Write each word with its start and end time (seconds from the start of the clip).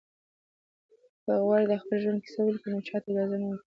که 1.23 1.31
غواړئ 1.43 1.65
د 1.69 1.73
خپل 1.81 1.97
ژوند 2.03 2.21
کیسه 2.23 2.39
ولیکئ 2.41 2.67
نو 2.71 2.79
چاته 2.87 3.07
اجازه 3.11 3.35
مه 3.41 3.47
ورکوئ. 3.49 3.59